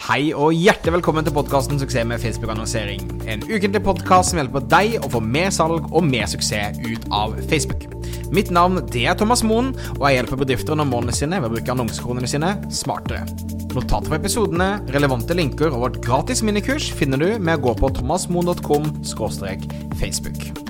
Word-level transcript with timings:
Hei 0.00 0.30
og 0.32 0.54
hjertelig 0.56 0.94
velkommen 0.94 1.26
til 1.26 1.34
podkasten 1.36 1.78
'Suksess 1.78 2.06
med 2.08 2.22
Facebook-annonsering'. 2.22 3.28
En 3.28 3.42
ukentlig 3.44 3.82
podkast 3.84 4.30
som 4.30 4.40
hjelper 4.40 4.64
deg 4.72 4.96
å 5.04 5.10
få 5.12 5.20
mer 5.20 5.50
salg 5.50 5.92
og 5.92 6.04
mer 6.04 6.24
suksess 6.26 6.80
ut 6.80 7.04
av 7.12 7.36
Facebook. 7.50 7.84
Mitt 8.32 8.50
navn 8.50 8.80
det 8.92 9.04
er 9.06 9.14
Thomas 9.14 9.42
Moen, 9.42 9.74
og 9.98 10.08
jeg 10.08 10.16
hjelper 10.16 10.40
bedrifter 10.40 10.74
nå 10.74 10.84
målene 10.88 11.12
sine 11.12 11.40
ved 11.40 11.50
å 11.50 11.54
bruke 11.54 11.74
annonsekronene 11.74 12.30
sine 12.30 12.54
smartere. 12.70 13.26
Notater 13.74 14.08
for 14.08 14.16
episodene, 14.16 14.80
relevante 14.88 15.36
linker 15.36 15.70
og 15.70 15.84
vårt 15.84 16.00
gratis 16.02 16.42
minikurs 16.42 16.90
finner 16.90 17.18
du 17.18 17.38
med 17.38 17.60
å 17.60 17.68
gå 17.68 17.76
på 17.78 17.94
thomasmoen.com 18.00 18.90
facebook. 20.00 20.69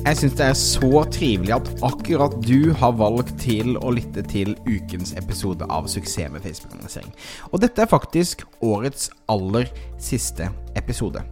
Jeg 0.00 0.16
syns 0.16 0.36
det 0.38 0.44
er 0.48 0.54
så 0.56 1.02
trivelig 1.12 1.52
at 1.52 1.66
akkurat 1.84 2.32
du 2.40 2.72
har 2.80 2.94
valgt 2.96 3.34
til 3.42 3.74
å 3.76 3.90
lytte 3.92 4.22
til 4.24 4.54
ukens 4.64 5.12
episode 5.20 5.66
av 5.68 5.90
Suksess 5.92 6.32
med 6.32 6.40
Facebook-annonsering. 6.40 7.10
Og 7.52 7.60
dette 7.60 7.84
er 7.84 7.90
faktisk 7.90 8.46
årets 8.64 9.10
aller 9.30 9.70
siste 10.00 10.48
episode. 10.78 11.22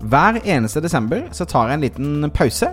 Hver 0.00 0.40
eneste 0.44 0.80
desember 0.84 1.26
så 1.36 1.46
tar 1.48 1.70
jeg 1.70 1.78
en 1.78 1.84
liten 1.84 2.30
pause 2.34 2.68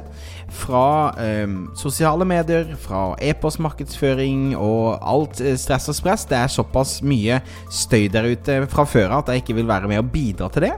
fra 0.53 1.13
eh, 1.19 1.47
sosiale 1.79 2.25
medier, 2.27 2.73
fra 2.79 3.13
e-postmarkedsføring 3.23 4.53
og 4.57 4.99
alt 4.99 5.41
eh, 5.43 5.55
stress 5.59 5.89
og 5.91 5.97
spress. 5.97 6.25
Det 6.29 6.37
er 6.39 6.51
såpass 6.51 6.97
mye 7.05 7.39
støy 7.71 8.09
der 8.13 8.27
ute 8.33 8.59
fra 8.71 8.85
før 8.87 9.09
av 9.09 9.23
at 9.23 9.33
jeg 9.33 9.43
ikke 9.43 9.57
vil 9.61 9.69
være 9.71 9.89
med 9.91 10.03
og 10.03 10.11
bidra 10.13 10.49
til 10.53 10.67
det. 10.67 10.73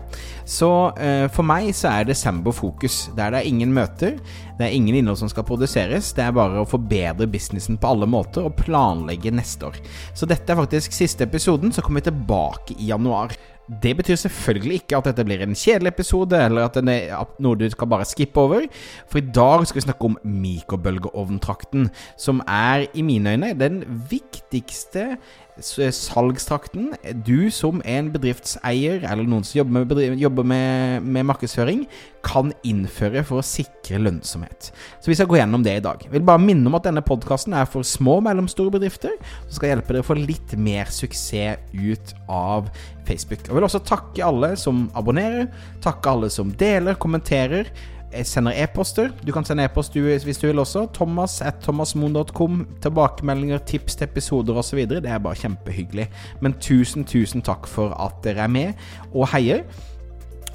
Så 0.45 0.69
eh, 1.01 1.25
for 1.33 1.47
meg 1.47 1.71
så 1.77 1.91
er 1.93 2.09
desember 2.09 2.55
fokus. 2.55 3.05
Der 3.17 3.33
det 3.33 3.41
er 3.41 3.49
ingen 3.49 3.73
møter, 3.73 4.19
det 4.59 4.67
er 4.67 4.75
ingen 4.75 4.95
innhold 4.95 5.19
som 5.19 5.31
skal 5.31 5.47
produseres. 5.47 6.13
Det 6.15 6.23
er 6.25 6.35
bare 6.35 6.61
å 6.61 6.69
forbedre 6.69 7.29
businessen 7.29 7.79
på 7.81 7.89
alle 7.91 8.09
måter 8.09 8.45
og 8.45 8.55
planlegge 8.61 9.33
neste 9.33 9.71
år. 9.71 9.81
Så 10.13 10.29
dette 10.29 10.53
er 10.53 10.61
faktisk 10.61 10.95
siste 10.95 11.25
episoden, 11.25 11.73
så 11.73 11.83
kommer 11.83 12.03
vi 12.03 12.11
tilbake 12.11 12.79
i 12.79 12.93
januar. 12.93 13.35
Det 13.65 13.95
betyr 13.97 14.15
selvfølgelig 14.21 14.81
ikke 14.81 14.97
at 14.99 15.07
dette 15.09 15.25
blir 15.25 15.41
en 15.41 15.55
kjedelig 15.57 15.93
episode, 15.95 16.37
eller 16.37 16.67
at 16.67 16.75
det 16.77 16.97
er 17.09 17.31
noe 17.41 17.57
du 17.57 17.65
skal 17.73 17.89
bare 17.89 18.05
skippe 18.05 18.41
over. 18.41 18.67
For 19.09 19.21
i 19.21 19.25
dag 19.25 19.65
skal 19.65 19.79
vi 19.79 19.85
snakke 19.87 20.11
om 20.11 20.19
mikrobølgeovntrakten, 20.21 21.89
som 22.17 22.43
er 22.45 22.85
i 22.93 23.05
mine 23.05 23.33
øyne 23.33 23.55
den 23.57 23.81
viktigste 24.11 25.15
salgstrakten 25.61 26.89
du 27.25 27.49
som 27.49 27.81
en 27.87 28.11
bedriftseier, 28.11 29.05
eller 29.07 29.23
noen 29.23 29.45
som 29.47 29.61
jobber 29.61 29.85
med, 29.85 30.17
jobber 30.19 30.43
med, 30.43 31.01
med, 31.01 31.23
markedsføring, 31.31 31.85
kan 32.25 32.51
innføre 32.65 33.21
for 33.27 33.41
å 33.41 33.45
sikre 33.45 33.99
lønnsomhet. 34.01 34.71
Så 34.99 35.11
vi 35.11 35.17
skal 35.17 35.29
gå 35.29 35.37
gjennom 35.39 35.63
det 35.65 35.77
i 35.77 35.83
dag. 35.85 36.01
Jeg 36.03 36.13
vil 36.15 36.25
bare 36.25 36.41
minne 36.41 36.67
om 36.69 36.77
at 36.77 36.87
denne 36.87 37.03
podkasten 37.05 37.55
er 37.57 37.69
for 37.69 37.85
små 37.85 38.19
og 38.19 38.25
mellomstore 38.27 38.73
bedrifter, 38.73 39.13
som 39.45 39.57
skal 39.59 39.75
hjelpe 39.75 39.93
dere 39.93 40.05
å 40.05 40.09
få 40.09 40.17
litt 40.19 40.55
mer 40.57 40.89
suksess 40.91 41.61
ut 41.75 42.15
av 42.31 42.71
Facebook. 43.05 43.45
Jeg 43.45 43.55
vil 43.55 43.67
også 43.67 43.83
takke 43.85 44.25
alle 44.25 44.55
som 44.59 44.87
abonnerer, 44.97 45.51
takke 45.85 46.15
alle 46.15 46.31
som 46.33 46.53
deler, 46.59 46.97
kommenterer 46.97 47.69
jeg 48.15 48.27
sender 48.29 48.55
e-poster. 48.63 49.09
Du 49.27 49.31
kan 49.35 49.45
sende 49.45 49.65
e-post 49.65 49.95
hvis 49.95 50.39
du 50.39 50.47
vil 50.47 50.61
også. 50.61 50.85
Thomas 50.95 51.41
at 51.43 51.59
thomasmoen.com. 51.65 52.61
Tilbakemeldinger, 52.83 53.59
tips 53.67 53.97
til 53.99 54.07
episoder 54.07 54.55
osv. 54.61 54.85
Det 54.87 55.03
er 55.03 55.19
bare 55.19 55.35
kjempehyggelig. 55.35 56.07
Men 56.41 56.55
tusen, 56.63 57.03
tusen 57.03 57.43
takk 57.43 57.67
for 57.67 57.95
at 57.99 58.21
dere 58.23 58.45
er 58.45 58.53
med 58.53 58.87
og 59.11 59.27
heier. 59.33 59.65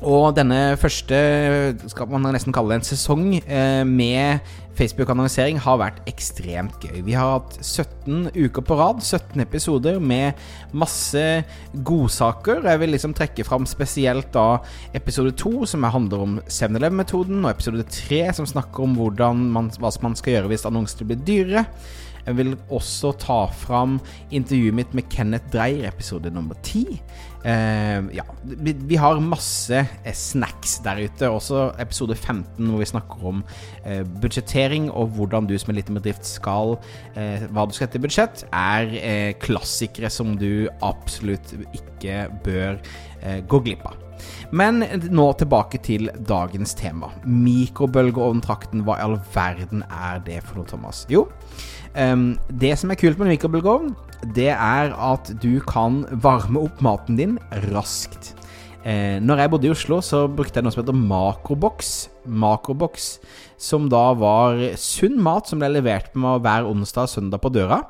Og 0.00 0.32
denne 0.32 0.78
første, 0.80 1.16
skal 1.92 2.08
man 2.08 2.24
nesten 2.32 2.54
kalle 2.56 2.72
det 2.72 2.80
en 2.80 2.88
sesong, 2.88 3.24
eh, 3.44 3.84
med 3.84 4.40
Facebook-annonsering 4.78 5.58
har 5.60 5.76
vært 5.76 5.98
ekstremt 6.08 6.80
gøy. 6.80 7.02
Vi 7.04 7.12
har 7.12 7.34
hatt 7.34 7.58
17 7.60 8.30
uker 8.32 8.64
på 8.64 8.78
rad, 8.78 9.02
17 9.04 9.42
episoder 9.44 10.00
med 10.00 10.40
masse 10.72 11.44
godsaker. 11.74 12.64
Jeg 12.64 12.80
vil 12.80 12.94
liksom 12.94 13.12
trekke 13.12 13.44
fram 13.44 13.66
spesielt 13.68 14.32
da 14.32 14.62
episode 14.94 15.34
2, 15.36 15.66
som 15.66 15.84
handler 15.84 16.24
om 16.24 16.40
7-Eleven-metoden, 16.48 17.44
og 17.44 17.50
episode 17.50 17.84
3, 17.84 18.32
som 18.32 18.46
snakker 18.48 18.86
om 18.86 18.96
man, 19.52 19.68
hva 19.68 19.92
man 20.00 20.16
skal 20.16 20.38
gjøre 20.38 20.54
hvis 20.54 20.64
annonsene 20.64 21.10
blir 21.10 21.20
dyrere. 21.28 21.66
Jeg 22.26 22.36
vil 22.38 22.54
også 22.68 23.12
ta 23.20 23.40
fram 23.54 23.98
intervjuet 24.30 24.76
mitt 24.76 24.94
med 24.96 25.08
Kenneth 25.12 25.50
Dreyer, 25.52 25.88
episode 25.88 26.32
nummer 26.34 26.58
ti. 26.66 26.84
Uh, 27.40 28.04
ja, 28.12 28.26
vi, 28.44 28.74
vi, 28.74 28.98
har 29.00 29.16
masse 29.24 29.78
eh, 29.80 30.16
snacks 30.16 30.76
der 30.84 31.00
ute. 31.06 31.30
Også 31.30 31.70
episode 31.80 32.16
15, 32.16 32.66
hvor 32.66 32.82
vi 32.82 32.90
snakker 32.90 33.24
om 33.30 33.40
eh, 33.84 34.02
budsjettering 34.20 34.90
og 34.90 35.14
hvordan 35.16 35.48
du 35.48 35.56
som 35.58 35.72
en 35.72 35.80
liten 35.80 35.96
bedrift 35.96 36.26
skal 36.28 36.76
eh, 37.16 37.46
Hva 37.48 37.64
du 37.64 37.72
skal 37.76 37.88
etter 37.88 38.04
budsjett, 38.04 38.44
er 38.52 38.92
klassikere 39.40 40.10
som 40.12 40.36
du 40.40 40.68
absolutt 40.84 41.54
ikke 41.72 42.26
bør 42.44 42.80
gå 43.48 43.58
glipp 43.64 43.82
av. 43.88 43.98
Men 44.56 44.82
nå 45.12 45.26
tilbake 45.38 45.80
til 45.84 46.10
dagens 46.28 46.74
tema. 46.78 47.10
Mikrobølgeovntrakten. 47.24 48.84
Hva 48.86 48.98
i 48.98 49.04
all 49.04 49.18
verden 49.34 49.84
er 49.88 50.22
det 50.26 50.40
for 50.46 50.60
noe, 50.60 50.70
Thomas? 50.70 51.04
Jo, 51.12 51.26
Um, 51.98 52.38
det 52.60 52.76
som 52.78 52.92
er 52.92 52.98
kult 53.00 53.18
med 53.18 53.32
mikrobølgeovn, 53.32 53.94
det 54.36 54.52
er 54.52 54.92
at 54.94 55.32
du 55.42 55.58
kan 55.66 56.04
varme 56.22 56.66
opp 56.68 56.82
maten 56.84 57.18
din 57.18 57.38
raskt. 57.70 58.34
Eh, 58.80 59.18
når 59.20 59.42
jeg 59.42 59.50
bodde 59.52 59.68
i 59.68 59.72
Oslo, 59.74 59.98
så 60.00 60.22
brukte 60.24 60.56
jeg 60.56 60.64
noe 60.64 60.72
som 60.72 60.80
heter 60.80 60.96
makroboks. 60.96 62.08
Makroboks, 62.24 63.08
som 63.60 63.90
da 63.92 64.02
var 64.16 64.60
sunn 64.80 65.18
mat 65.20 65.50
som 65.50 65.60
ble 65.60 65.68
levert 65.74 66.14
med 66.14 66.24
meg 66.24 66.44
hver 66.46 66.68
onsdag 66.70 67.08
og 67.08 67.12
søndag 67.12 67.42
på 67.44 67.52
døra. 67.52 67.82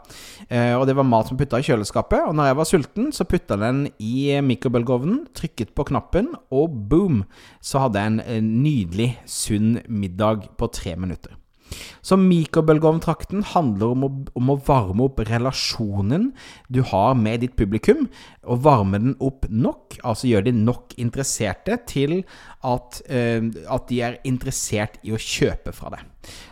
Eh, 0.49 0.75
og 0.75 0.89
det 0.91 0.97
var 0.99 1.07
mat 1.07 1.31
som 1.31 1.39
putta 1.39 1.61
i 1.63 1.67
kjøleskapet. 1.67 2.25
Og 2.27 2.35
når 2.35 2.51
jeg 2.51 2.59
var 2.59 2.71
sulten, 2.73 3.11
så 3.15 3.29
putta 3.29 3.59
den 3.61 3.85
i 4.03 4.35
mikrobølgeovnen, 4.47 5.29
trykket 5.37 5.75
på 5.79 5.87
knappen, 5.93 6.33
og 6.51 6.75
boom, 6.91 7.23
så 7.63 7.87
hadde 7.87 8.03
jeg 8.03 8.39
en 8.39 8.51
nydelig, 8.65 9.13
sunn 9.31 9.77
middag 9.87 10.51
på 10.59 10.73
tre 10.75 10.99
minutter. 10.99 11.40
Så 12.03 12.17
mikrobølgeovntrakten 12.21 13.45
handler 13.53 13.95
om 13.95 14.07
å, 14.07 14.11
om 14.39 14.53
å, 14.53 14.59
varme 14.67 15.07
opp 15.07 15.21
relasjonen 15.29 16.31
du 16.73 16.83
har 16.91 17.17
med 17.19 17.45
ditt 17.45 17.57
publikum, 17.59 18.07
og 18.47 18.63
varme 18.65 19.01
den 19.03 19.17
opp 19.21 19.47
nok, 19.51 19.99
altså 20.03 20.31
gjøre 20.31 20.49
de 20.49 20.55
nok 20.57 20.97
interesserte 21.01 21.77
til 21.89 22.23
at, 22.67 23.01
uh, 23.11 23.51
at, 23.71 23.85
de 23.91 24.01
er 24.05 24.19
interessert 24.29 24.99
i 25.07 25.13
å 25.15 25.21
kjøpe 25.21 25.75
fra 25.77 25.93
deg. 25.95 26.07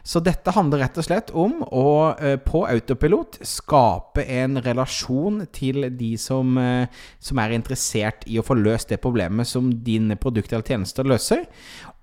Så 0.06 0.22
dette 0.24 0.52
handler 0.56 0.82
rett 0.84 0.98
og 1.00 1.04
slett 1.04 1.32
om 1.36 1.58
å 1.64 1.88
uh, 2.16 2.36
på 2.44 2.64
autopilot 2.68 3.40
skape 3.46 4.24
en 4.38 4.60
relasjon 4.64 5.42
til 5.54 5.90
de 5.96 6.14
som, 6.20 6.56
uh, 6.56 6.86
som 7.20 7.40
er 7.42 7.56
interessert 7.56 8.24
i 8.28 8.38
å 8.40 8.46
få 8.46 8.56
løst 8.58 8.92
det 8.92 9.02
problemet 9.04 9.48
som 9.48 9.70
dine 9.84 10.16
produkter 10.20 10.58
eller 10.58 10.72
tjenester 10.72 11.08
løser, 11.08 11.44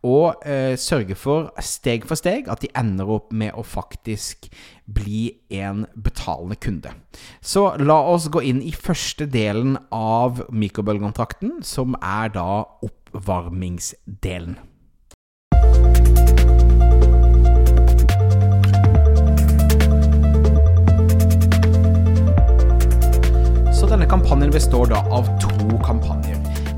og 0.06 0.46
eh, 0.46 0.76
sørge 0.78 1.18
for, 1.18 1.50
steg 1.64 2.06
for 2.06 2.20
steg, 2.20 2.50
at 2.52 2.62
de 2.62 2.70
ender 2.78 3.10
opp 3.18 3.34
med 3.34 3.56
å 3.58 3.66
faktisk 3.66 4.50
bli 4.86 5.32
en 5.58 5.86
betalende 5.98 6.58
kunde. 6.62 6.94
Så 7.42 7.72
la 7.82 7.98
oss 8.12 8.30
gå 8.30 8.44
inn 8.46 8.62
i 8.62 8.76
første 8.76 9.26
delen 9.26 9.80
av 9.90 10.44
mikrobølgekontrakten, 10.54 11.58
som 11.66 11.98
er 12.02 12.30
da 12.38 12.66
oppvarmingsdelen. 12.86 14.60
Så 23.76 23.90
denne 23.90 24.08
kampanjen 24.10 24.54
består 24.54 24.90
da. 24.90 25.05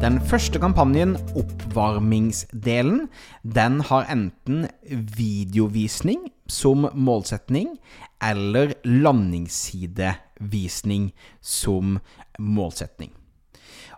Den 0.08 0.22
første 0.24 0.56
kampanjen, 0.56 1.18
oppvarmingsdelen, 1.36 3.10
den 3.44 3.84
har 3.90 4.08
enten 4.08 4.72
videovisning 5.18 6.32
som 6.48 6.88
målsetning 6.96 7.76
eller 8.24 8.72
landingssidevisning 8.88 11.12
som 11.44 12.00
målsetning. 12.40 13.12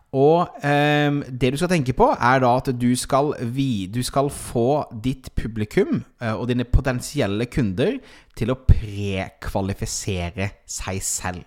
Og 0.09 0.49
eh, 0.65 1.13
det 1.29 1.53
du 1.53 1.61
skal 1.61 1.69
tenke 1.75 1.93
på, 1.93 2.09
er 2.17 2.41
da 2.41 2.57
at 2.57 2.73
du 2.73 2.89
skal, 2.97 3.37
vi, 3.53 3.85
du 3.85 4.01
skal 4.01 4.33
få 4.33 4.89
ditt 5.05 5.29
publikum 5.37 6.01
eh, 6.23 6.33
og 6.33 6.49
dine 6.49 6.65
potensielle 6.65 7.45
kunder 7.53 8.01
til 8.33 8.49
å 8.49 8.57
prekvalifisere 8.65 10.57
seg 10.65 11.05
selv. 11.05 11.45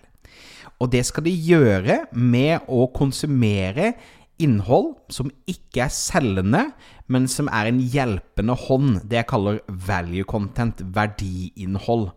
Og 0.79 0.87
det 0.91 1.05
skal 1.07 1.23
de 1.27 1.31
gjøre 1.35 2.05
med 2.15 2.59
å 2.71 2.87
konsumere 2.95 3.93
innhold 4.41 4.95
som 5.13 5.29
ikke 5.49 5.85
er 5.85 5.93
selgende, 5.93 6.65
men 7.11 7.27
som 7.31 7.49
er 7.51 7.69
en 7.69 7.79
hjelpende 7.79 8.55
hånd. 8.65 9.01
Det 9.09 9.21
jeg 9.21 9.29
kaller 9.29 9.61
value 9.87 10.25
content, 10.27 10.81
verdiinnhold. 10.95 12.11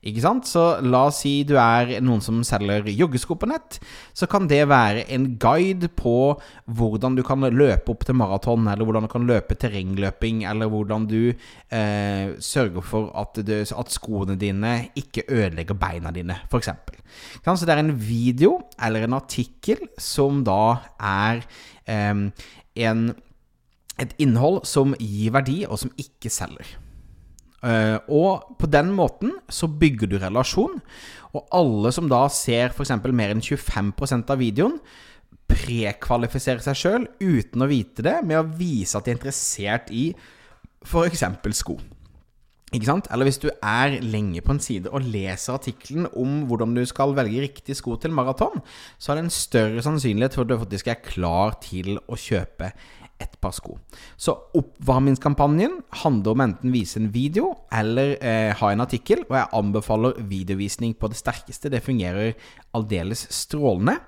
Ikke 0.00 0.22
sant? 0.24 0.46
Så 0.48 0.62
la 0.80 1.02
oss 1.10 1.18
si 1.20 1.32
du 1.44 1.56
er 1.60 1.98
noen 2.00 2.22
som 2.24 2.38
selger 2.46 2.88
joggesko 2.88 3.36
på 3.36 3.48
nett. 3.50 3.76
Så 4.16 4.28
kan 4.30 4.48
det 4.48 4.62
være 4.70 5.04
en 5.12 5.26
guide 5.40 5.90
på 5.92 6.14
hvordan 6.64 7.18
du 7.18 7.22
kan 7.26 7.44
løpe 7.44 7.92
opp 7.92 8.06
til 8.08 8.16
maraton, 8.16 8.68
eller 8.72 8.88
hvordan 8.88 9.04
du 9.04 9.12
kan 9.12 9.28
løpe 9.28 9.58
terrengløping, 9.60 10.46
eller 10.48 10.72
hvordan 10.72 11.04
du 11.10 11.20
eh, 11.28 12.32
sørger 12.40 12.86
for 12.86 13.12
at, 13.20 13.42
du, 13.44 13.54
at, 13.60 13.92
skoene 13.92 14.38
dine 14.40 14.74
ikke 14.96 15.26
ødelegger 15.28 15.76
beina 15.76 16.14
dine, 16.16 16.40
f.eks. 16.48 16.72
Så 17.44 17.68
det 17.68 17.74
er 17.74 17.84
en 17.84 17.96
video 18.00 18.56
eller 18.80 19.04
en 19.04 19.20
artikkel 19.20 19.84
som 20.00 20.44
da 20.48 20.78
er 20.96 21.44
eh, 21.84 22.28
en, 22.88 23.08
et 24.00 24.16
innhold 24.22 24.62
som 24.64 24.96
gir 24.96 25.36
verdi, 25.36 25.66
og 25.68 25.82
som 25.82 25.92
ikke 26.00 26.32
selger. 26.32 26.78
Uh, 27.60 28.00
og 28.08 28.56
på 28.56 28.68
den 28.72 28.88
måten 28.96 29.34
så 29.52 29.68
bygger 29.68 30.08
du 30.08 30.16
relasjon, 30.20 30.80
og 31.36 31.54
alle 31.54 31.92
som 31.92 32.08
da 32.10 32.24
ser 32.32 32.72
f.eks. 32.72 32.94
mer 33.12 33.34
enn 33.34 33.44
25% 33.44 34.32
av 34.32 34.40
videoen, 34.40 34.78
prekvalifiserer 35.50 36.62
seg 36.64 36.78
sjøl 36.78 37.06
uten 37.20 37.64
å 37.64 37.70
vite 37.70 38.04
det, 38.06 38.20
med 38.24 38.40
å 38.40 38.48
vise 38.48 38.96
at 38.96 39.06
de 39.06 39.12
er 39.12 39.18
interessert 39.18 39.90
i 39.92 40.10
f.eks. 40.86 41.24
sko. 41.60 41.76
Ikke 42.70 42.86
sant? 42.86 43.08
Eller 43.10 43.26
hvis 43.26 43.40
du 43.42 43.48
er 43.50 43.96
lenge 44.04 44.42
på 44.46 44.54
en 44.54 44.62
side 44.62 44.92
og 44.94 45.02
leser 45.10 45.56
artikkelen 45.56 46.06
om 46.14 46.44
hvordan 46.46 46.76
du 46.76 46.84
skal 46.86 47.16
velge 47.18 47.42
riktig 47.42 47.74
sko 47.76 47.96
til 47.98 48.14
maraton, 48.14 48.62
så 48.94 49.10
er 49.10 49.18
det 49.18 49.24
en 49.26 49.34
større 49.34 49.82
sannsynlighet 49.82 50.38
for 50.38 50.46
at 50.46 50.52
du 50.52 50.60
faktisk 50.60 50.92
er 50.92 51.02
klar 51.02 51.58
til 51.64 51.98
å 52.06 52.18
kjøpe 52.18 52.70
ett 53.20 53.40
par 53.40 53.52
sko. 53.54 53.76
Så 54.16 54.34
oppvarmingskampanjen 54.56 55.80
handler 56.02 56.34
om 56.34 56.44
enten 56.44 56.74
vise 56.74 56.98
en 57.00 57.10
video 57.12 57.52
eller 57.72 58.16
eh, 58.18 58.50
ha 58.56 58.72
en 58.72 58.84
artikkel, 58.84 59.24
og 59.28 59.36
jeg 59.36 59.52
anbefaler 59.60 60.20
videovisning 60.30 60.94
på 60.98 61.10
det 61.12 61.20
sterkeste. 61.20 61.70
Det 61.72 61.84
fungerer 61.84 62.32
aldeles 62.76 63.26
strålende. 63.34 63.98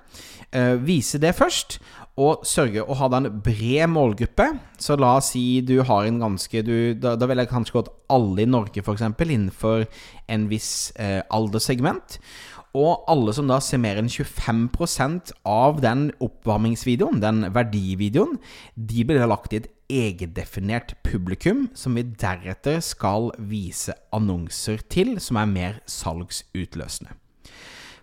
Eh, 0.51 0.75
vise 0.81 1.21
det 1.21 1.35
først, 1.37 1.79
og 2.21 2.43
sørge 2.45 2.83
å 2.85 2.97
ha 2.99 3.09
da 3.09 3.23
en 3.23 3.41
bred 3.45 3.89
målgruppe. 3.89 4.51
Så 4.81 4.97
la 4.99 5.15
oss 5.17 5.31
si 5.33 5.61
du 5.65 5.79
har 5.85 6.05
en 6.05 6.21
ganske 6.21 6.65
du, 6.65 6.93
da, 6.93 7.15
da 7.17 7.29
vil 7.29 7.41
jeg 7.41 7.49
kanskje 7.49 7.79
gått 7.79 7.93
alle 8.13 8.45
i 8.45 8.49
Norge, 8.49 8.83
f.eks., 8.83 9.05
innenfor 9.23 9.87
en 10.29 10.49
viss 10.51 10.91
eh, 11.01 11.21
alderssegment. 11.33 12.19
Og 12.73 13.03
alle 13.11 13.33
som 13.37 13.49
da 13.49 13.59
ser 13.61 13.81
mer 13.83 13.99
enn 14.01 14.09
25% 14.09 15.29
av 15.45 15.81
den 15.83 16.07
oppvarmingsvideoen, 16.25 17.19
den 17.21 17.45
verdivideoen, 17.53 18.39
de 18.73 19.05
blir 19.05 19.21
da 19.21 19.27
lagt 19.29 19.53
i 19.53 19.59
et 19.61 19.69
egendefinert 19.93 20.95
publikum 21.05 21.67
som 21.77 21.93
vi 21.93 22.05
deretter 22.17 22.79
skal 22.81 23.29
vise 23.37 23.93
annonser 24.15 24.81
til, 24.89 25.19
som 25.21 25.37
er 25.37 25.51
mer 25.51 25.77
salgsutløsende. 25.85 27.13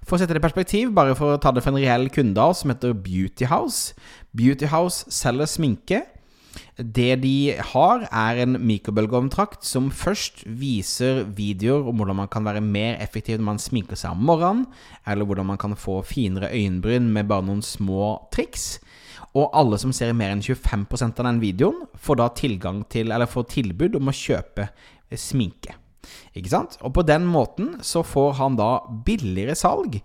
For 0.06 0.16
å 0.16 0.22
sette 0.22 0.36
det 0.36 0.40
i 0.40 0.46
perspektiv, 0.46 0.94
bare 0.94 1.16
for 1.18 1.34
å 1.34 1.40
ta 1.42 1.50
det 1.54 1.64
for 1.64 1.74
en 1.74 1.82
reell 1.82 2.06
kunde 2.14 2.38
av 2.38 2.54
oss 2.54 2.62
som 2.62 2.70
heter 2.70 2.94
Beauty 2.94 3.50
House. 3.50 3.98
Beauty 4.38 4.70
House 4.70 5.10
selger 5.12 5.50
sminke 5.50 6.04
det 6.82 7.20
de 7.22 7.54
har, 7.72 8.04
er 8.08 8.40
en 8.42 8.56
mikrobølgeovntrakt 8.66 9.64
som 9.66 9.90
først 9.92 10.44
viser 10.46 11.24
videoer 11.36 11.88
om 11.90 12.00
hvordan 12.00 12.20
man 12.22 12.30
kan 12.32 12.46
være 12.46 12.62
mer 12.64 13.00
effektiv 13.02 13.38
når 13.38 13.48
man 13.48 13.62
sminker 13.62 13.98
seg 13.98 14.14
om 14.14 14.24
morgenen, 14.28 14.66
eller 15.08 15.28
hvordan 15.28 15.50
man 15.52 15.60
kan 15.60 15.76
få 15.76 16.00
finere 16.06 16.52
øyenbryn 16.52 17.10
med 17.12 17.28
bare 17.30 17.46
noen 17.48 17.64
små 17.64 18.14
triks. 18.34 18.78
Og 19.34 19.52
alle 19.54 19.78
som 19.78 19.92
ser 19.94 20.14
mer 20.16 20.34
enn 20.34 20.42
25% 20.42 21.20
av 21.20 21.28
den 21.28 21.42
videoen, 21.42 21.84
får 21.94 22.22
da 22.22 22.30
tilgang 22.34 22.82
til, 22.90 23.12
eller 23.12 23.30
får 23.30 23.50
tilbud 23.56 24.00
om 24.00 24.10
å 24.10 24.16
kjøpe 24.16 24.70
sminke. 25.18 25.79
Ikke 26.36 26.52
sant? 26.52 26.76
Og 26.84 26.94
på 26.96 27.04
den 27.06 27.26
måten 27.28 27.76
så 27.86 28.02
får 28.06 28.36
han 28.40 28.58
da 28.60 28.72
billigere 29.06 29.56
salg 29.58 30.00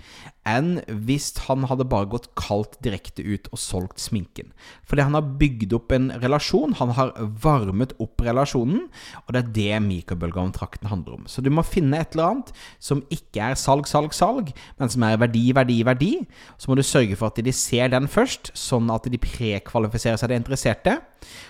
enn 0.46 0.76
hvis 1.08 1.32
han 1.48 1.66
hadde 1.70 1.88
bare 1.90 2.08
gått 2.12 2.28
kaldt 2.38 2.78
direkte 2.86 3.24
ut 3.26 3.48
og 3.50 3.60
solgt 3.60 4.02
sminken. 4.04 4.52
Fordi 4.86 5.06
han 5.08 5.18
har 5.18 5.32
bygd 5.42 5.74
opp 5.74 5.94
en 5.96 6.12
relasjon, 6.22 6.76
han 6.78 6.94
har 6.98 7.16
varmet 7.42 7.96
opp 8.04 8.22
relasjonen, 8.26 8.86
og 9.26 9.34
det 9.34 9.42
er 9.42 9.54
det 9.56 9.82
mikrobølgeovntrakten 9.88 10.92
handler 10.92 11.18
om. 11.18 11.26
Så 11.30 11.42
du 11.42 11.50
må 11.50 11.66
finne 11.66 11.98
et 12.02 12.14
eller 12.14 12.36
annet 12.36 12.54
som 12.78 13.02
ikke 13.14 13.50
er 13.50 13.60
salg, 13.60 13.90
salg, 13.90 14.14
salg, 14.14 14.54
men 14.78 14.94
som 14.94 15.08
er 15.08 15.18
verdi, 15.22 15.48
verdi, 15.58 15.80
verdi. 15.88 16.14
Så 16.62 16.70
må 16.70 16.78
du 16.78 16.86
sørge 16.86 17.18
for 17.18 17.34
at 17.34 17.42
de 17.42 17.56
ser 17.56 17.90
den 17.94 18.10
først, 18.12 18.54
sånn 18.54 18.92
at 18.94 19.10
de 19.10 19.22
prekvalifiserer 19.22 20.22
seg 20.22 20.30
det 20.30 20.42
interesserte. 20.44 21.00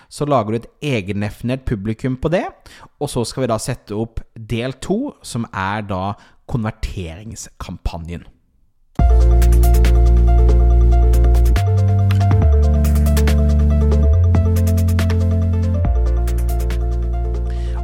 Så 0.08 0.26
lager 0.28 0.52
du 0.52 0.58
et 0.60 0.70
egendefinert 0.94 1.66
publikum 1.68 2.16
på 2.20 2.30
det, 2.32 2.44
og 3.00 3.10
så 3.12 3.24
skal 3.26 3.46
vi 3.46 3.50
da 3.52 3.58
sette 3.62 3.96
opp 3.96 4.22
del 4.36 4.76
to, 4.82 5.16
som 5.26 5.48
er 5.52 5.86
da 5.88 6.14
konverteringskampanjen. 6.46 8.26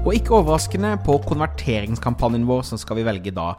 Og 0.03 0.17
ikke 0.17 0.35
overraskende, 0.35 0.97
på 1.07 1.15
konverteringskampanjen 1.29 2.47
vår 2.49 2.65
så 2.67 2.79
skal 2.81 2.99
vi 2.99 3.05
velge 3.07 3.31
da 3.35 3.53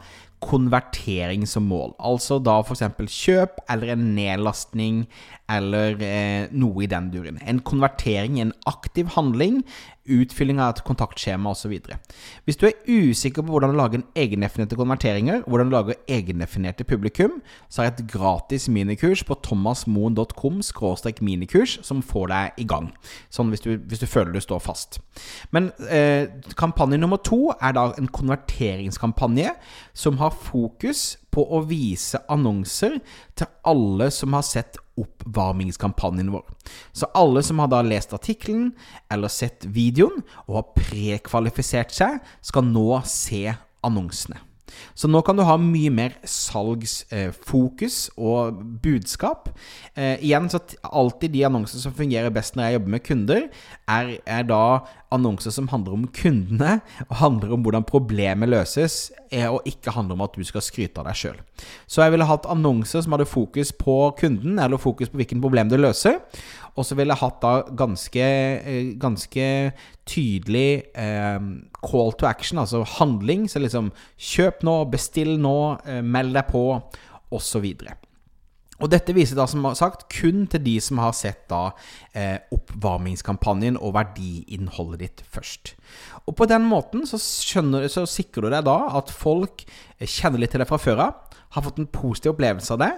konvertering 0.44 1.46
som 1.48 1.66
mål. 1.70 1.94
Altså 1.98 2.38
da 2.42 2.58
f.eks. 2.60 2.84
kjøp 3.08 3.62
eller 3.70 3.94
en 3.94 4.10
nedlastning 4.16 5.04
eller 5.50 5.98
eh, 6.00 6.52
noe 6.56 6.84
i 6.84 6.88
den 6.88 7.10
duren. 7.12 7.40
En 7.44 7.60
konvertering, 7.60 8.38
en 8.40 8.54
aktiv 8.68 9.10
handling, 9.16 9.62
utfylling 10.04 10.58
av 10.60 10.74
et 10.74 10.82
kontaktskjema 10.84 11.52
osv. 11.52 11.72
Hvis 12.44 12.58
du 12.60 12.66
er 12.68 12.80
usikker 12.88 13.44
på 13.44 13.54
hvordan 13.54 13.72
du 13.72 13.78
lager 13.78 14.00
en 14.00 14.06
egendefinerte 14.20 14.76
konverteringer, 14.76 15.42
hvordan 15.48 15.70
du 15.70 15.76
lager 15.76 16.00
egendefinerte 16.12 16.84
publikum, 16.88 17.38
så 17.68 17.82
har 17.82 17.88
jeg 17.88 17.94
et 17.98 18.12
gratis 18.12 18.68
minikurs 18.72 19.24
på 19.24 19.36
thomasmoen.com 19.44 20.60
minikurs 21.24 21.78
som 21.84 22.02
får 22.04 22.28
deg 22.32 22.60
i 22.64 22.68
gang. 22.68 22.90
Sånn 23.32 23.52
hvis 23.52 23.64
du, 23.64 23.74
hvis 23.80 24.02
du 24.02 24.08
føler 24.08 24.32
du 24.34 24.40
står 24.44 24.60
fast. 24.64 25.00
Men 25.52 25.70
eh, 25.88 26.28
kampanje 26.60 27.00
nummer 27.00 27.20
to 27.24 27.48
er 27.54 27.76
da 27.76 27.90
en 27.98 28.08
konverteringskampanje 28.08 29.54
som 29.96 30.20
har 30.20 30.33
fokus 30.34 31.02
på 31.34 31.42
å 31.56 31.60
vise 31.66 32.20
annonser 32.30 33.00
til 33.38 33.50
alle 33.66 34.10
som 34.14 34.36
har 34.36 34.46
sett 34.46 34.78
oppvarmingskampanjen 35.00 36.30
vår. 36.34 36.46
Så 36.94 37.10
alle 37.18 37.42
som 37.42 37.62
har 37.62 37.70
da 37.72 37.82
lest 37.86 38.14
artikkelen 38.14 38.72
eller 39.12 39.32
sett 39.32 39.66
videoen 39.66 40.22
og 40.46 40.58
har 40.60 40.72
prekvalifisert 40.78 41.94
seg, 41.94 42.20
skal 42.44 42.66
nå 42.68 42.88
se 43.08 43.48
annonsene. 43.84 44.38
Så 44.94 45.10
nå 45.10 45.20
kan 45.26 45.36
du 45.36 45.44
ha 45.46 45.56
mye 45.60 45.92
mer 45.92 46.16
salgsfokus 46.28 47.98
eh, 48.08 48.20
og 48.20 48.60
budskap. 48.84 49.50
Eh, 49.94 50.22
igjen 50.24 50.48
så 50.52 50.62
alltid 50.84 51.34
de 51.34 51.44
annonsene 51.48 51.82
som 51.82 51.96
fungerer 51.96 52.32
best 52.34 52.56
når 52.56 52.68
jeg 52.68 52.78
jobber 52.78 52.94
med 52.96 53.04
kunder, 53.06 53.48
er, 53.90 54.14
er 54.24 54.46
da 54.48 54.64
annonser 55.14 55.54
som 55.54 55.68
handler 55.70 55.94
om 55.96 56.06
kundene, 56.14 56.78
og 57.08 57.16
handler 57.20 57.54
om 57.54 57.62
hvordan 57.64 57.86
problemet 57.86 58.50
løses, 58.50 59.12
eh, 59.30 59.46
og 59.46 59.66
ikke 59.68 59.94
handler 59.94 60.18
om 60.18 60.24
at 60.26 60.36
du 60.36 60.44
skal 60.46 60.64
skryte 60.64 61.00
av 61.00 61.08
deg 61.08 61.20
sjøl. 61.20 61.38
Så 61.86 62.02
jeg 62.02 62.14
ville 62.14 62.28
hatt 62.28 62.48
annonser 62.50 63.04
som 63.04 63.14
hadde 63.14 63.28
fokus 63.30 63.72
på 63.78 63.98
kunden, 64.18 64.58
eller 64.58 64.80
fokus 64.80 65.12
på 65.12 65.20
hvilken 65.22 65.42
problem 65.44 65.70
du 65.70 65.78
løser. 65.78 66.20
Og 66.74 66.86
så 66.86 66.96
ville 66.98 67.14
jeg 67.14 67.22
hatt 67.22 67.42
da 67.42 67.52
ganske, 67.78 68.24
eh, 68.24 68.94
ganske 68.98 69.46
tydelig 70.08 70.84
eh, 70.98 71.40
call 71.84 72.14
to 72.18 72.28
action, 72.28 72.60
altså 72.62 72.84
handling. 72.98 73.48
Så 73.50 73.62
liksom 73.62 73.92
kjøp 74.16 74.64
nå, 74.66 74.78
bestill 74.92 75.36
nå, 75.40 75.58
eh, 75.84 76.02
meld 76.04 76.36
deg 76.36 76.48
på, 76.50 76.64
osv. 77.34 77.68
Og 78.82 78.90
dette 78.90 79.14
viser 79.14 79.38
da 79.38 79.46
som 79.48 79.64
sagt 79.78 80.08
kun 80.12 80.48
til 80.50 80.62
de 80.64 80.74
som 80.82 80.98
har 81.02 81.14
sett 81.16 81.44
da 81.50 81.68
eh, 82.12 82.40
oppvarmingskampanjen 82.54 83.78
og 83.78 83.94
verdiinnholdet 83.96 85.04
ditt 85.04 85.22
først. 85.30 85.76
Og 86.26 86.34
på 86.38 86.48
den 86.50 86.66
måten 86.68 87.06
så, 87.08 87.20
skjønner, 87.20 87.86
så 87.92 88.04
sikrer 88.10 88.48
du 88.48 88.56
deg 88.56 88.66
da 88.66 88.78
at 88.98 89.12
folk 89.14 89.64
kjenner 90.02 90.42
litt 90.42 90.54
til 90.54 90.64
deg 90.64 90.70
fra 90.70 90.80
før 90.82 91.06
av 91.06 91.34
har 91.54 91.62
fått 91.62 91.78
en 91.78 91.90
positiv 91.90 92.34
opplevelse 92.34 92.74
av 92.74 92.80
det, 92.82 92.90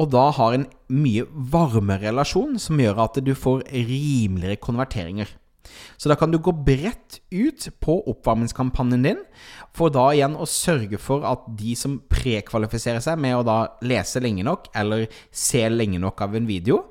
og 0.00 0.10
da 0.12 0.26
har 0.36 0.56
en 0.56 0.66
mye 0.92 1.24
varmere 1.32 2.10
relasjon 2.10 2.58
som 2.60 2.80
gjør 2.80 3.00
at 3.06 3.20
du 3.24 3.32
får 3.38 3.64
rimeligere 3.72 4.60
konverteringer. 4.60 5.30
Så 5.96 6.10
da 6.10 6.16
kan 6.18 6.32
du 6.32 6.38
gå 6.38 6.52
bredt 6.52 7.20
ut 7.34 7.68
på 7.82 7.98
oppvarmingskampanjen 8.10 9.06
din, 9.06 9.22
for 9.74 9.92
da 9.94 10.10
igjen 10.14 10.36
å 10.36 10.48
sørge 10.48 11.00
for 11.02 11.26
at 11.28 11.46
de 11.58 11.74
som 11.78 12.00
prekvalifiserer 12.12 13.02
seg 13.04 13.20
med 13.20 13.38
å 13.38 13.46
da 13.46 13.58
lese 13.86 14.22
lenge 14.22 14.46
nok, 14.46 14.70
eller 14.76 15.06
se 15.30 15.64
lenge 15.70 16.02
nok 16.02 16.24
av 16.26 16.36
en 16.36 16.50
video, 16.50 16.84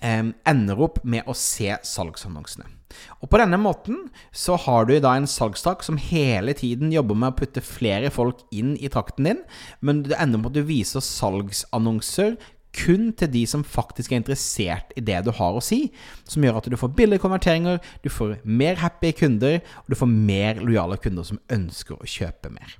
eh, 0.00 0.22
ender 0.22 0.84
opp 0.88 1.02
med 1.04 1.26
å 1.26 1.36
se 1.36 1.76
salgsannonsene. 1.82 2.80
Og 3.22 3.30
På 3.30 3.38
denne 3.38 3.58
måten 3.60 4.08
så 4.34 4.56
har 4.58 4.88
du 4.88 4.96
da 4.98 5.14
en 5.16 5.28
salgstrakk 5.30 5.84
som 5.86 6.00
hele 6.00 6.54
tiden 6.58 6.90
jobber 6.92 7.18
med 7.18 7.32
å 7.32 7.38
putte 7.38 7.62
flere 7.64 8.10
folk 8.10 8.42
inn 8.50 8.76
i 8.80 8.90
trakten 8.92 9.28
din, 9.28 9.44
men 9.80 10.02
det 10.02 10.18
ender 10.18 10.40
med 10.40 10.50
at 10.50 10.58
du 10.58 10.66
viser 10.66 11.04
salgsannonser 11.04 12.36
kun 12.76 13.10
til 13.18 13.30
de 13.32 13.44
som 13.50 13.64
faktisk 13.66 14.12
er 14.12 14.20
interessert 14.20 14.92
i 14.96 15.02
det 15.04 15.18
du 15.26 15.32
har 15.36 15.56
å 15.56 15.62
si, 15.64 15.88
som 16.28 16.44
gjør 16.44 16.60
at 16.60 16.68
du 16.70 16.76
får 16.78 16.94
billige 16.98 17.22
konverteringer, 17.22 17.80
du 18.04 18.10
får 18.12 18.38
mer 18.44 18.78
happy 18.80 19.12
kunder, 19.16 19.60
og 19.82 19.90
du 19.90 19.98
får 19.98 20.12
mer 20.12 20.62
lojale 20.62 21.00
kunder 21.02 21.26
som 21.26 21.40
ønsker 21.52 21.98
å 21.98 22.08
kjøpe 22.08 22.52
mer. 22.54 22.76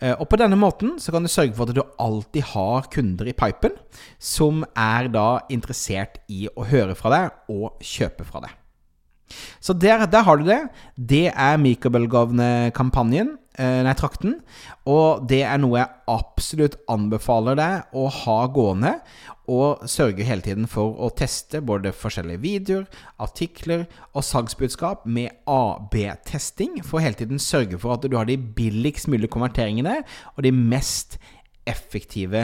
Eh, 0.00 0.14
og 0.14 0.26
på 0.30 0.38
denne 0.40 0.58
måten 0.58 0.96
så 1.02 1.12
kan 1.14 1.26
du 1.26 1.30
sørge 1.30 1.54
for 1.56 1.68
at 1.68 1.76
du 1.76 1.82
alltid 2.00 2.50
har 2.54 2.88
kunder 2.92 3.28
i 3.28 3.36
pipen 3.36 3.76
som 4.18 4.64
er 4.78 5.10
da 5.12 5.42
interessert 5.52 6.22
i 6.32 6.46
å 6.54 6.66
høre 6.70 6.96
fra 6.98 7.12
deg 7.14 7.54
og 7.54 7.84
kjøpe 7.84 8.26
fra 8.28 8.46
deg. 8.46 8.59
Så 9.60 9.76
der, 9.76 10.08
der 10.10 10.24
har 10.26 10.40
du 10.40 10.48
det. 10.48 10.62
Det 10.96 11.28
er 11.30 11.60
Mikrobelgovne-kampanjen. 11.60 13.36
Eh, 13.60 13.82
nei, 13.84 13.92
trakten. 13.98 14.38
Og 14.88 15.26
det 15.28 15.42
er 15.44 15.58
noe 15.60 15.78
jeg 15.80 15.92
absolutt 16.08 16.76
anbefaler 16.90 17.54
deg 17.58 17.82
å 17.96 18.08
ha 18.22 18.46
gående. 18.54 18.92
Og 19.50 19.82
sørge 19.90 20.22
hele 20.24 20.42
tiden 20.44 20.66
for 20.70 20.94
å 21.02 21.10
teste 21.16 21.60
både 21.66 21.92
forskjellige 21.96 22.42
videoer, 22.44 22.84
artikler 23.20 23.86
og 24.14 24.24
salgsbudskap 24.24 25.06
med 25.10 25.30
AB-testing. 25.50 26.82
For 26.86 27.00
hele 27.04 27.18
tiden 27.18 27.38
sørge 27.42 27.78
for 27.82 27.92
at 27.96 28.04
du 28.06 28.16
har 28.16 28.26
de 28.30 28.36
billigst 28.38 29.08
mulige 29.10 29.34
konverteringene 29.34 29.96
og 30.36 30.40
de 30.46 30.52
mest 30.54 31.18
effektive 31.68 32.40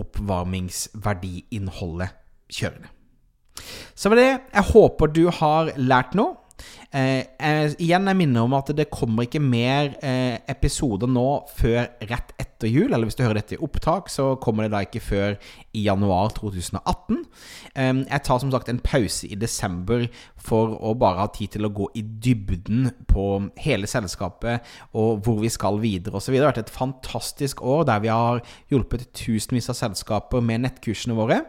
oppvarmingsverdiinnholdet 0.00 2.10
kjørende. 2.50 2.99
Så 3.94 4.12
med 4.12 4.20
det, 4.20 4.30
jeg 4.54 4.68
håper 4.72 5.12
du 5.14 5.24
har 5.40 5.72
lært 5.76 6.16
noe. 6.18 6.36
Eh, 6.90 7.22
eh, 7.38 7.70
igjen, 7.78 8.08
jeg 8.10 8.18
minner 8.18 8.42
om 8.48 8.54
at 8.58 8.72
det 8.74 8.88
kommer 8.90 9.22
ikke 9.22 9.38
mer 9.38 9.92
eh, 10.02 10.40
episoder 10.50 11.06
nå 11.06 11.26
før 11.54 11.84
rett 12.10 12.32
etter 12.34 12.66
jul. 12.66 12.88
Eller 12.90 13.06
hvis 13.06 13.18
du 13.18 13.22
hører 13.22 13.38
dette 13.38 13.54
i 13.54 13.60
opptak, 13.62 14.10
så 14.10 14.32
kommer 14.42 14.66
det 14.66 14.74
da 14.74 14.80
ikke 14.82 15.02
før 15.04 15.36
i 15.70 15.84
januar 15.84 16.34
2018. 16.34 17.20
Eh, 17.78 17.92
jeg 18.00 18.24
tar 18.26 18.40
som 18.42 18.50
sagt 18.50 18.72
en 18.72 18.82
pause 18.82 19.30
i 19.30 19.38
desember 19.38 20.08
for 20.40 20.74
å 20.82 20.96
bare 20.98 21.22
ha 21.22 21.28
tid 21.30 21.54
til 21.54 21.68
å 21.68 21.72
gå 21.76 21.86
i 22.00 22.02
dybden 22.02 22.90
på 23.10 23.26
hele 23.60 23.86
selskapet 23.90 24.66
og 24.96 25.22
hvor 25.22 25.38
vi 25.44 25.52
skal 25.52 25.78
videre 25.78 26.18
osv. 26.18 26.34
Det 26.34 26.42
har 26.42 26.50
vært 26.50 26.64
et 26.64 26.74
fantastisk 26.74 27.62
år 27.62 27.86
der 27.86 28.02
vi 28.02 28.10
har 28.10 28.42
hjulpet 28.72 29.06
tusenvis 29.14 29.70
av 29.70 29.78
selskaper 29.78 30.42
med 30.42 30.64
nettkursene 30.66 31.14
våre. 31.14 31.44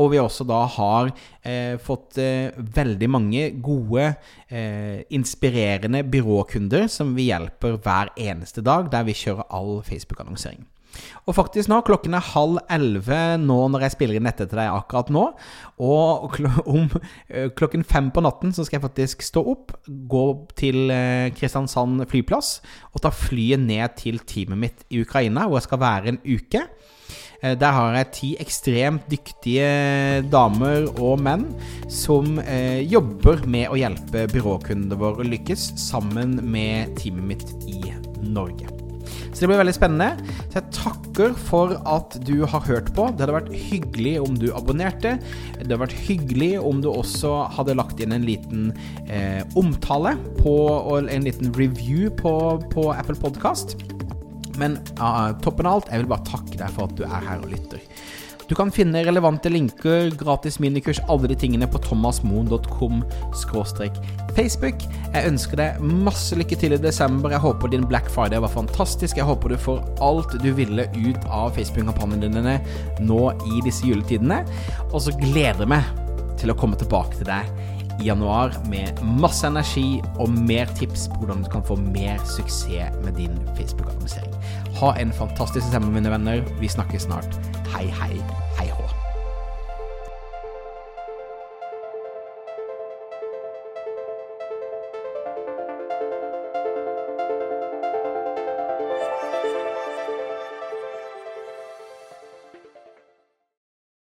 Og 0.00 0.14
vi 0.14 0.24
også 0.24 0.48
da 0.48 0.64
har 0.78 1.12
eh, 1.44 1.76
fått 1.84 2.16
veldig 2.16 3.12
mange 3.12 3.50
gode 3.60 4.14
Eh, 4.46 4.85
inspirerende 5.14 6.02
byråkunder 6.06 6.88
som 6.92 7.14
vi 7.16 7.30
hjelper 7.30 7.78
hver 7.84 8.12
eneste 8.16 8.64
dag, 8.64 8.90
der 8.92 9.06
vi 9.08 9.16
kjører 9.16 9.48
all 9.54 9.78
Facebook-annonsering. 9.86 10.64
Og 11.26 11.34
faktisk 11.36 11.70
nå, 11.70 11.80
klokken 11.86 12.16
er 12.16 12.24
halv 12.32 12.60
elleve 12.72 13.18
nå 13.42 13.58
når 13.72 13.86
jeg 13.86 13.94
spiller 13.96 14.18
inn 14.18 14.28
dette 14.28 14.46
til 14.48 14.60
deg 14.60 14.72
akkurat 14.72 15.10
nå. 15.12 15.24
Og 15.82 16.38
om 16.64 16.88
eh, 17.28 17.50
klokken 17.56 17.84
fem 17.86 18.10
på 18.14 18.24
natten 18.24 18.54
så 18.56 18.66
skal 18.66 18.78
jeg 18.78 18.86
faktisk 18.86 19.24
stå 19.26 19.42
opp, 19.52 19.74
gå 19.86 20.24
til 20.58 20.92
eh, 20.94 21.32
Kristiansand 21.36 22.06
flyplass 22.10 22.60
og 22.92 23.02
ta 23.04 23.12
flyet 23.14 23.62
ned 23.62 23.98
til 24.00 24.22
teamet 24.24 24.62
mitt 24.62 24.86
i 24.88 25.02
Ukraina, 25.04 25.46
hvor 25.46 25.60
jeg 25.60 25.68
skal 25.68 25.82
være 25.82 26.14
en 26.14 26.22
uke. 26.24 26.66
Eh, 27.42 27.56
der 27.58 27.76
har 27.76 27.98
jeg 27.98 28.12
ti 28.16 28.30
ekstremt 28.42 29.06
dyktige 29.12 30.22
damer 30.32 30.88
og 30.94 31.20
menn 31.24 31.46
som 31.92 32.38
eh, 32.42 32.82
jobber 32.86 33.44
med 33.48 33.70
å 33.70 33.80
hjelpe 33.80 34.26
byråkundene 34.32 34.98
våre 35.00 35.24
å 35.24 35.30
lykkes, 35.34 35.72
sammen 35.80 36.38
med 36.44 36.96
teamet 37.00 37.30
mitt 37.34 37.68
i 37.68 37.94
Norge. 38.26 38.70
Så 39.36 39.42
det 39.42 39.50
blir 39.50 39.60
veldig 39.60 39.74
spennende. 39.76 40.36
Så 40.48 40.56
jeg 40.56 40.72
takker 40.72 41.34
for 41.48 41.74
at 41.84 42.16
du 42.24 42.46
har 42.48 42.62
hørt 42.64 42.88
på. 42.96 43.10
Det 43.12 43.26
hadde 43.26 43.34
vært 43.36 43.52
hyggelig 43.52 44.14
om 44.24 44.38
du 44.40 44.46
abonnerte. 44.56 45.18
Det 45.20 45.66
hadde 45.66 45.80
vært 45.82 45.98
hyggelig 46.06 46.54
om 46.62 46.80
du 46.80 46.88
også 46.88 47.34
hadde 47.58 47.76
lagt 47.76 48.00
inn 48.00 48.16
en 48.16 48.24
liten 48.24 48.70
eh, 49.04 49.42
omtale 49.60 50.16
på, 50.40 50.56
og 50.72 51.12
en 51.12 51.28
liten 51.28 51.52
review 51.58 52.08
på, 52.16 52.32
på 52.72 52.88
Apple 52.96 53.18
Podcast. 53.20 53.76
Men 54.60 54.78
uh, 55.00 55.32
toppen 55.44 55.68
av 55.68 55.80
alt, 55.80 55.90
jeg 55.92 56.04
vil 56.04 56.12
bare 56.14 56.28
takke 56.28 56.60
deg 56.60 56.70
for 56.76 56.88
at 56.88 56.96
du 56.98 57.04
er 57.08 57.28
her 57.28 57.42
og 57.42 57.52
lytter. 57.52 57.82
Du 58.46 58.54
kan 58.54 58.70
finne 58.70 59.00
relevante 59.02 59.50
linker, 59.50 60.12
gratis 60.14 60.60
minikurs, 60.62 61.00
alle 61.10 61.32
de 61.32 61.34
tingene 61.34 61.66
på 61.66 61.80
thomasmoen.com 61.82 63.00
Facebook. 64.36 64.84
Jeg 65.10 65.32
ønsker 65.32 65.58
deg 65.58 65.82
masse 66.06 66.38
lykke 66.38 66.58
til 66.60 66.76
i 66.76 66.78
desember. 66.78 67.34
Jeg 67.34 67.42
håper 67.42 67.74
din 67.74 67.88
Black 67.90 68.06
Friday 68.14 68.38
var 68.44 68.54
fantastisk. 68.54 69.18
Jeg 69.18 69.26
håper 69.26 69.50
du 69.50 69.58
får 69.58 69.82
alt 69.98 70.38
du 70.38 70.52
ville 70.54 70.86
ut 70.94 71.26
av 71.26 71.58
Facebook-kampanjene 71.58 72.30
dine 72.38 72.58
nå 73.02 73.22
i 73.34 73.64
disse 73.66 73.88
juletidene. 73.88 74.44
Og 74.92 75.00
så 75.08 75.16
gleder 75.18 75.66
jeg 75.66 75.72
meg 75.74 75.90
til 76.38 76.52
å 76.52 76.58
komme 76.60 76.78
tilbake 76.78 77.18
til 77.18 77.26
deg 77.26 77.50
januar 78.04 78.54
med 78.70 79.00
masse 79.20 79.46
energi 79.46 80.02
og 80.18 80.30
mer 80.30 80.70
tips 80.78 81.08
på 81.12 81.22
hvordan 81.22 81.44
du 81.44 81.50
kan 81.52 81.64
få 81.66 81.76
mer 81.76 82.20
suksess 82.36 83.00
med 83.04 83.16
din 83.20 83.38
Facebook-annonsering. 83.56 84.34
Ha 84.80 84.92
en 85.00 85.12
fantastisk 85.12 85.66
desember, 85.66 85.90
mine 85.90 86.10
venner. 86.10 86.44
Vi 86.60 86.68
snakkes 86.68 87.08
snart. 87.08 87.40
Hei, 87.76 87.86
hei, 88.02 88.14
hei 88.60 88.70
hå. 88.70 88.95